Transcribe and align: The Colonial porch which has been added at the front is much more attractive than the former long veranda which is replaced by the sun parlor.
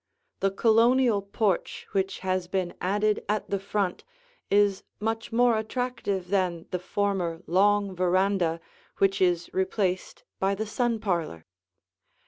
The 0.39 0.49
Colonial 0.49 1.21
porch 1.21 1.85
which 1.91 2.21
has 2.21 2.47
been 2.47 2.73
added 2.81 3.23
at 3.29 3.51
the 3.51 3.59
front 3.59 4.03
is 4.49 4.81
much 4.99 5.31
more 5.31 5.55
attractive 5.59 6.29
than 6.29 6.65
the 6.71 6.79
former 6.79 7.43
long 7.45 7.95
veranda 7.95 8.59
which 8.97 9.21
is 9.21 9.51
replaced 9.53 10.23
by 10.39 10.55
the 10.55 10.65
sun 10.65 10.99
parlor. 10.99 11.45